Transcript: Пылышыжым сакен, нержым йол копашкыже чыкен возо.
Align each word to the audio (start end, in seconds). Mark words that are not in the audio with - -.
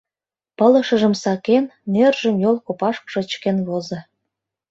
Пылышыжым 0.57 1.13
сакен, 1.23 1.65
нержым 1.93 2.35
йол 2.43 2.57
копашкыже 2.65 3.21
чыкен 3.29 3.57
возо. 3.67 3.99